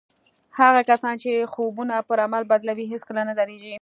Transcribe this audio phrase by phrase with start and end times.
[0.59, 3.69] هغه کسان چې خوبونه پر عمل بدلوي هېڅکله نه درېږي